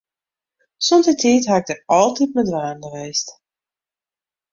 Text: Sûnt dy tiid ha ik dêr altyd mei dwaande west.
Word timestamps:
Sûnt 0.85 1.05
dy 1.09 1.15
tiid 1.21 1.43
ha 1.49 1.55
ik 1.59 1.65
dêr 1.67 1.81
altyd 1.99 2.29
mei 2.33 2.45
dwaande 2.49 2.87
west. 2.95 3.27